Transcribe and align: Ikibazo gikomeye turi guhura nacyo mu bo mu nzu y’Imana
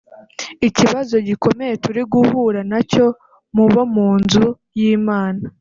Ikibazo 0.67 1.15
gikomeye 1.27 1.73
turi 1.83 2.01
guhura 2.13 2.59
nacyo 2.71 3.05
mu 3.55 3.65
bo 3.73 3.83
mu 3.95 4.07
nzu 4.19 4.43
y’Imana 4.77 5.43